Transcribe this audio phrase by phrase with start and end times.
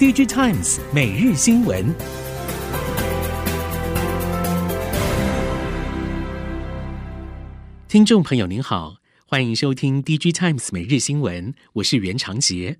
[0.00, 1.94] DigiTimes 每日新闻，
[7.86, 12.78] 听众朋友您好，欢迎收听 DigiTimes 每日新闻，我是袁长杰，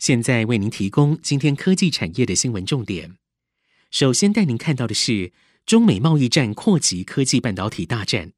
[0.00, 3.14] 现在为您提供今天科技产业的新闻重点。
[3.92, 5.32] 首先带您看到的是
[5.64, 8.32] 中美贸易战扩及科技半导体大战，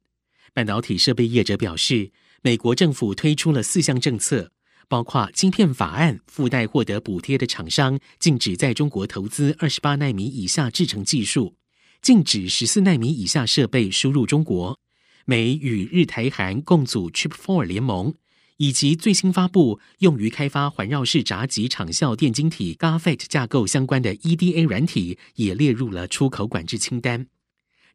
[0.53, 2.11] 半导体设备业者表示，
[2.43, 4.51] 美国政府推出了四项政策，
[4.89, 11.55] 包括晶片法案附带获得补贴的厂商禁止在中国投资二十八奈米以下制程技术，
[12.01, 14.79] 禁止十四奈米以下设备输入中国，
[15.25, 18.15] 美与日台韩共组 Chip Four 联盟，
[18.57, 27.27] 以及最新发布用于开发环绕式闸极场效电晶体 GAAFET 架构相关的 EDA 软体也列入了出口管制清单。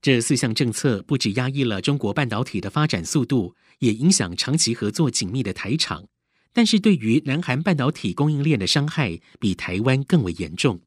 [0.00, 6.04] 这四项政策不止压抑了中国半导体的发展速度，也影响长期合作紧密的台厂。
[6.54, 10.80] 但是对于南韩半导体供应链的伤害，比台湾更为严重。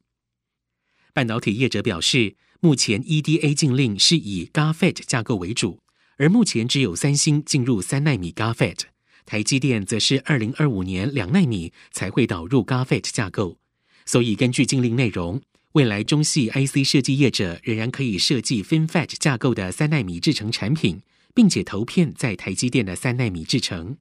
[1.13, 5.79] 半导体业者表示，目前 EDA 禁令是以 GaFET 架构为主，
[6.15, 8.79] 而目前只有三星进入三纳米 GaFET，
[9.25, 13.59] 台积电则是二零二五年两纳米才会导入 GaFET 架构。
[14.05, 15.41] 所以根据禁令内容，
[15.73, 21.01] 未来中系 IC 设计业者仍然可以设计 FinFET 架构的三纳米制程产品，
[21.35, 23.97] 并且投片在台积电的三纳米制程。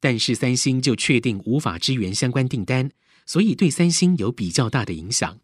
[0.00, 2.90] 但是三星就确定无法支援相关订单，
[3.24, 5.38] 所以对三星有比较大的影响。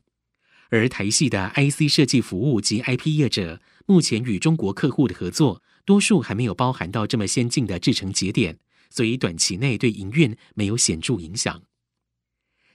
[0.71, 8.59] 而台系的 IC 设计服务及 IP 业者，目前与中国客户的合作，多数还没有包含到这么先进的制程节点，
[8.89, 11.63] 所以短期内对营运没有显著影响。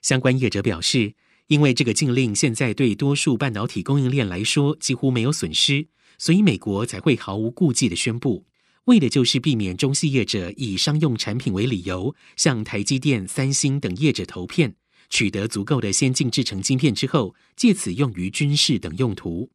[0.01, 1.15] 相关业者表示，
[1.47, 5.87] 因为这个禁令现在对多数半导体供应链来说几乎没有损失，
[6.19, 8.45] 所以美国才会毫无顾忌地宣布，
[8.87, 14.75] 为的就是避免中系业者以商用产品为理由，向台积电、三星等业者投片，
[15.09, 19.49] 取得足够的先进制程晶片之后，借此用于军事等用途。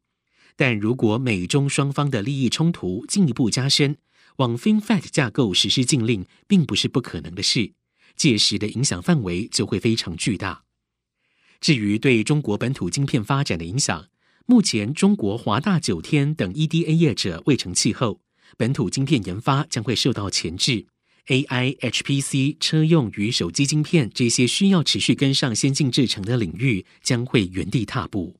[0.55, 3.97] 但如果美中双方的利益冲突进一步加深，
[4.35, 7.73] 往 FinFET 架构实施禁令并不是不可能的事，
[8.15, 10.63] 届时的影响范围就会非常巨大。
[11.59, 14.05] 至于对中国本土晶片发展的影响，
[14.45, 18.21] 目前中国华大九天等 EDA 业者未成气候，
[18.57, 20.87] 本土晶片研发将会受到钳制。
[21.27, 28.35] AI、HPC、车用与手机晶片这些需要持续跟上先进制程的领域，将会原地踏步。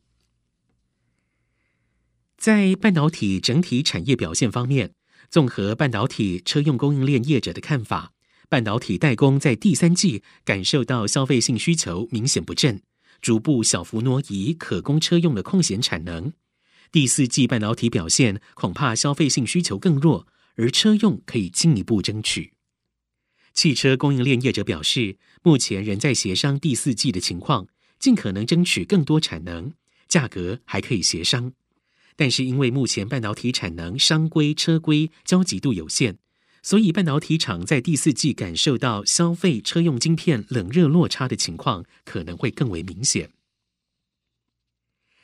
[2.36, 4.92] 在半导体整体产业表现方面，
[5.30, 8.12] 综合半导体车用供应链业者的看法，
[8.50, 12.82] 半导体代工在第三季感受到消费性需求明显不振。
[13.22, 16.34] 逐步小幅挪移可供车用的空闲产能，
[16.94, 20.28] 第四季半导体表现恐怕消费性需求更弱，
[20.58, 22.54] 而车用可以进一步争取。
[23.52, 27.66] 汽车供应链业者表示，目前仍在协商第四季的情况，
[27.98, 29.74] 尽可能争取更多产能，
[30.08, 31.54] 价格还可以协商。
[32.16, 36.20] 但是因为目前半导体产能商规车规交集度有限。
[36.62, 43.32] 所以，半导体厂在第四季感受到消费车用晶片冷热落差的情况可能会更为明显。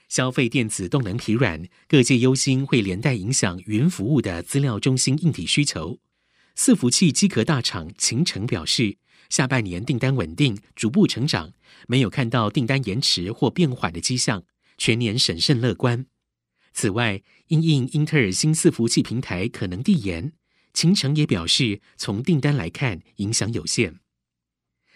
[0.10, 6.00] 消费电子动能疲软，各界忧心会连带影响云服务的资料中心硬体需求。
[6.58, 8.98] 伺服器机壳大厂秦诚表示，
[9.30, 11.54] 下半年订单稳定，逐步成长，
[11.88, 14.44] 没有看到订单延迟或变缓的迹象，
[14.78, 16.08] 全年审慎乐观。
[16.74, 20.34] 此外，因应英特尔新伺服器平台可能递延。
[20.74, 24.00] 秦诚也表示，从订单来看，影响有限。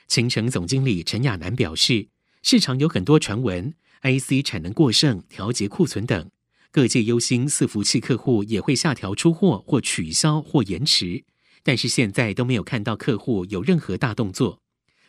[0.08, 2.10] 秦城总经理陈亚南表示，
[2.42, 3.74] 市场有很多传闻
[4.04, 6.30] ，IC 产能过剩、调节库存等，
[6.72, 11.24] 各界忧心伺服器客户也会下调出货或取消或延迟，
[11.64, 14.60] 但是现在都没有看到客户有任何大动作。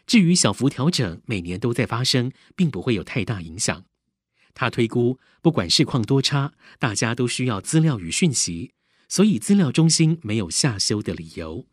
[0.07, 3.85] 至于小幅调整，每年都在发生，并不会有太大影响。
[4.53, 8.73] 他推估，不管市况多差，大家都需要资料与讯息。
[9.09, 11.67] 所以，资料中心没有下修的理由。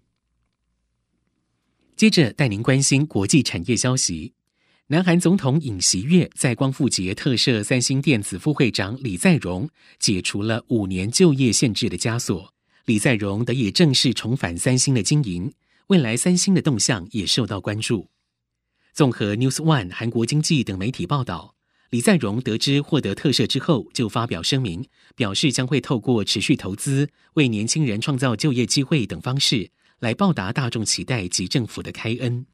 [1.95, 4.33] 接着带您关心国际产业消息。
[4.91, 9.65] 南韩总统尹锡悦在光复节特赦三星电子副会长李在镕，
[9.99, 12.53] 解除了五年就业限制的枷锁。
[12.83, 15.53] 李在镕得以正式重返三星的经营，
[15.87, 18.09] 未来三星的动向也受到关注。
[18.91, 21.55] 综合 News One、韩国经济等媒体报道。
[21.91, 24.85] 李在镕得知获得特赦之后，就发表声明，
[25.15, 32.45] 表示将会透过持续投资、为年轻人创造就业机会等方式来报答大众期待及政府的开恩。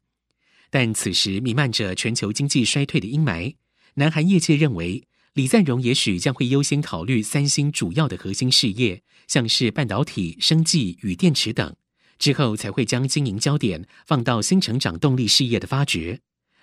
[0.70, 3.54] 但此时弥漫着全球经济衰退的阴霾，
[3.94, 5.04] 南韩业界认为，
[5.34, 11.74] 李在镕也许将会优先考虑三星主要的核心事业，像是半导体、生技与电池等，
[12.18, 16.20] 之后才会将经营焦点放到新成长动力事业的发掘。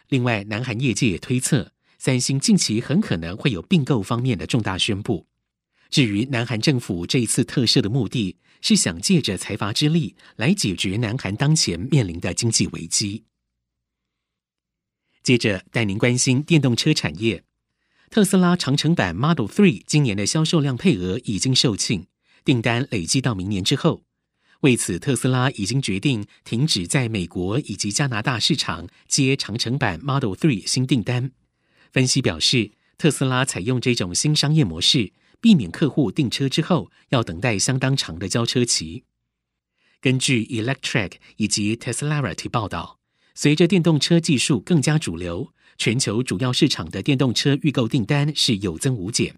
[0.09, 1.71] 另外，南韩业界也推测。
[1.97, 5.25] 三星近期很可能会有并购方面的重大宣布。
[5.89, 13.23] 至于南韩政府这一次特赦的目的，是想借着财阀之力来解决南韩当前面临的经济危机。
[15.25, 17.43] 接着带您关心电动车产业，
[18.11, 22.05] 特斯拉长城版 Model Three 今年的销售量配额已经售罄，
[22.43, 24.03] 订单累计到明年之后。
[24.59, 31.31] 为此，特斯拉已经决定停止在美国以及加拿大市场接长城版 Model Three 新订单。
[31.91, 35.13] 分析表示，特斯拉采用这种新商业模式。
[35.41, 39.03] 避免客户订车之后要等待相当长的交车期。
[40.01, 42.99] 根据 Electrek 以及 Tesla 报道，
[43.37, 49.35] 随着电动车技术更加主流，全球主要市场的电动车预购订单是有增无减。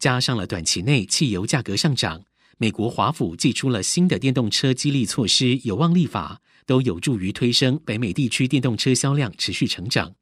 [0.00, 2.20] 加上了短期内汽油价格上涨，
[2.58, 10.12] 美国华府祭出了新的电动车激励措施，有望立法，都有助于推升北美地区电动车销量持续成长。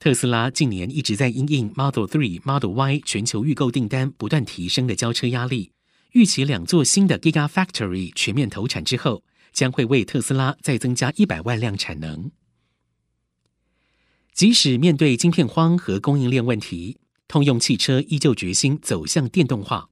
[0.00, 5.70] 特斯拉近年一直在因应 Model 3、Model Y 全球预购订单不断提升的交车压力，
[6.12, 12.28] 预期两座新的 Gigafactory 全面投产之后，将会为特斯拉再增加一百万辆产能。
[14.34, 16.98] 即使面对晶片荒和供应链问题，
[17.28, 19.90] 通用汽车依旧决心走向电动化。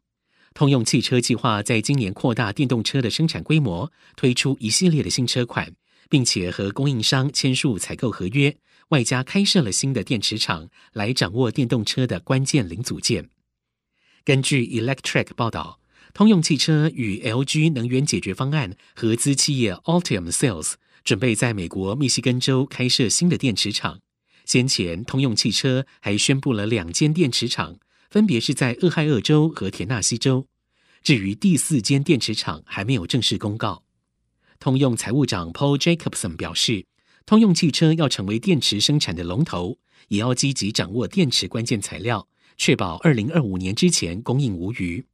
[0.55, 5.75] 通用汽车计划在今年扩大电动车的生产规模，推出一系列的新车款，
[6.08, 8.56] 并且和供应商签署采购合约。
[8.88, 13.29] 外加开设了新的电池厂，来掌握电动车的关键零组件。
[14.25, 15.79] 根据 Electric 报道，
[16.14, 20.73] 通用汽车与 LG 能源解决方案合资企业 Ultium Cells
[21.05, 24.00] 准备在美国密西根州开设新的电池厂。
[24.49, 27.77] 先前，通用汽车还宣布了两间电池厂，
[28.09, 30.47] 分别是在俄亥俄州和田纳西州。
[31.03, 33.85] 至于第四间电池厂，还没有正式公告。
[34.59, 36.87] 通用财务长 Paul Jacobson 表示。
[37.27, 39.77] 通用汽车要成为电池生产的龙头，
[40.09, 45.05] 也要积极掌握电池关键材料，确保二零二五年之前供应无虞。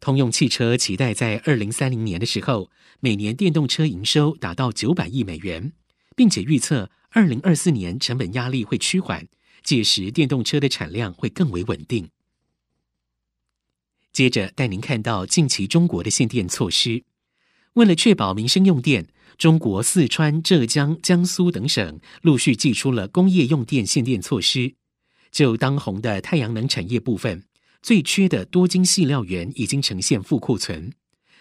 [0.00, 2.70] 通用汽车期待在二零三零年的时候，
[3.00, 5.74] 每年电动车营收达到九百亿美元，
[6.16, 9.28] 并且预测二零二四年成本压力会趋缓，
[9.62, 12.10] 届时电动车的产量会更为稳定。
[14.12, 17.04] 接着带您看到近期中国的限电措施，
[17.74, 19.06] 为了确保民生用电。
[19.38, 24.74] 中国四川、浙江、江苏等省陆续祭出了工业用电限电措施。
[25.30, 27.44] 就当红的太阳能产业部分，
[27.80, 30.92] 最缺的多晶矽料源已经呈现负库存，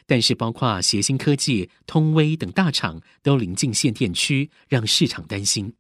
[0.06, 5.74] 但是包括协鑫科技、通威等大厂都临近限电区，让市场担心。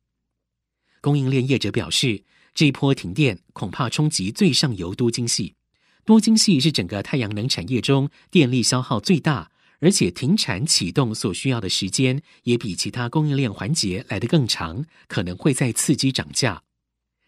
[1.01, 2.23] 供应链业者表示，
[2.53, 5.55] 这一波停电恐怕冲击最上游多晶系。
[6.05, 9.51] 多晶系是整个太阳能产业中电力消耗最大。
[9.79, 16.63] 而且停产启动所需要的时间也比其他供应链环节来得更长，可能会再刺激涨价。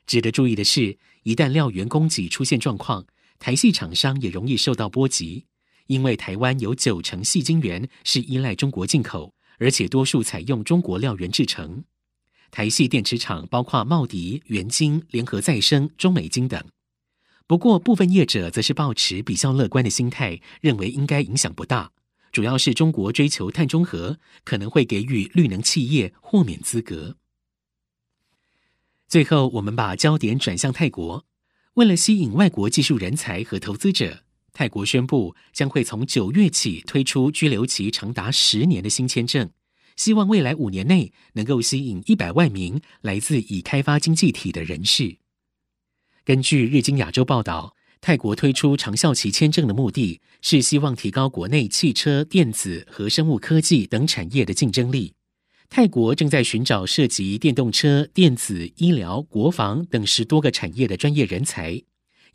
[0.08, 3.06] 值得注意的是，一旦料源供给出现状况，
[3.40, 5.44] 台系厂商也容易受到波及，
[5.88, 11.84] 因为台湾有九成细晶圆是依赖中国进口，而且多数采用中国料源制成。
[12.52, 16.64] 台系电池厂包括茂迪、元晶、联合再生、中美晶等。
[17.48, 21.92] 不过，部分业者则是抱持比较乐观的心态，认为应该影响不大。
[22.32, 27.16] 主要是中国追求碳中和，可能会给予绿能企业豁免资格。
[29.08, 31.26] 最后，我们把焦点转向泰国，
[31.76, 34.25] 为了吸引外国技术人才和投资者，
[34.56, 39.52] 泰国宣布将会从九月起推出居留期长达十年的新签证，
[39.98, 45.18] 希望未来五年内能够吸引一百万名来自已开发经济体的人士。
[46.24, 47.76] 根据日经亚洲报道。
[48.02, 55.16] 泰国推出长效期签证的目的是希望提高国内汽车、电子和生物科技等产业的竞争力。
[55.70, 61.82] 泰国正在寻找涉及电动车、电子、医疗、国防等十多个产业的专业人才。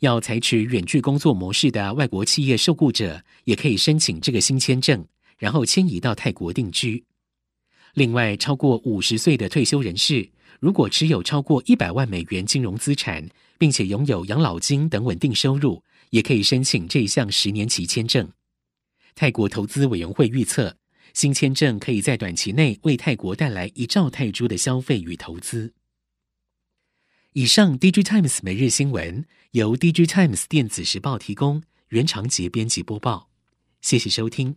[0.01, 5.05] 要采取远距工作模式的外国企业受雇者也可以申请这个新签证，
[5.37, 7.03] 然后迁移到泰国定居。
[7.93, 10.27] 另外，超过五十岁的退休人士，
[10.59, 13.29] 如果持有超过一百万美元金融资产，
[13.59, 18.27] 并且拥有养老金等稳定收入，也可以申请这一项十年期签证。
[19.13, 20.75] 泰国投资委员会预测，
[21.13, 25.73] 新签证可以在短期内为泰国带来一兆泰铢的消费与投资。
[27.33, 33.27] 以上，DG Times 每日新闻由 DG Times 电子时报提供，袁长杰编辑播报，
[33.81, 34.55] 谢谢收听。